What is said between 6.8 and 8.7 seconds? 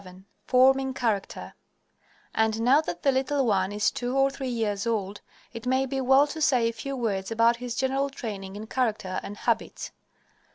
words about his general training in